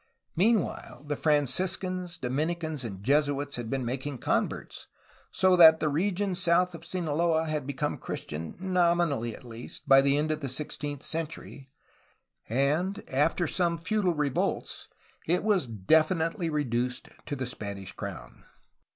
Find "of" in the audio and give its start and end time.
6.73-6.83, 10.31-10.39